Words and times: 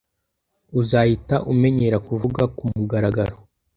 Uzahita 0.79 1.35
umenyera 1.51 1.97
kuvuga 2.07 2.43
kumugaragaro. 2.57 3.35